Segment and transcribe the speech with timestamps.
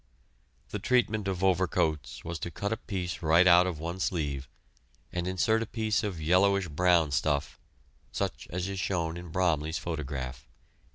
[0.69, 4.49] The treatment of overcoats was to cut a piece right out of one sleeve,
[5.13, 7.59] and insert a piece of yellowish brown stuff,
[8.11, 10.47] such as is shown in Bromley's photograph.